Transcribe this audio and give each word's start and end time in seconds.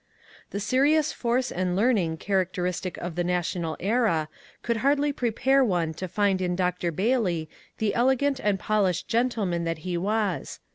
The 0.49 0.59
serious 0.59 1.13
force 1.13 1.51
and 1.51 1.75
learning 1.75 2.17
characteristic 2.17 2.97
of 2.97 3.13
the 3.13 3.21
^^ 3.23 3.23
Na 3.27 3.41
tional 3.41 3.75
Era" 3.79 4.29
could 4.63 4.77
hardly 4.77 5.13
prepare 5.13 5.63
one 5.63 5.93
to 5.93 6.07
find 6.07 6.41
in 6.41 6.55
Dr. 6.55 6.91
Bailey 6.91 7.47
the 7.77 7.93
elegant 7.93 8.39
and 8.39 8.57
polished 8.57 9.07
gentleman 9.07 9.63
that 9.65 9.79
he 9.85 9.97
was. 9.97 10.59